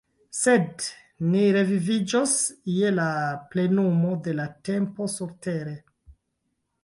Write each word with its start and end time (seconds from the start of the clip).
Sed 0.35 0.85
ni 1.33 1.41
reviviĝos 1.57 2.33
je 2.77 2.89
la 2.95 3.05
plenumo 3.53 4.13
de 4.29 4.35
la 4.39 4.49
tempo 4.69 5.11
surtere. 5.17 5.75